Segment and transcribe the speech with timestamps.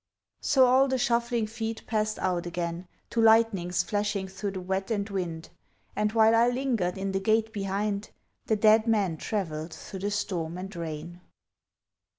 [0.41, 5.07] So all the shuffling feet passed out again To lightnings flashing through the wet and
[5.07, 5.49] wind,
[5.95, 8.09] And while I lingered in the gate behind
[8.47, 11.21] The dead man travelled through the storm and rain.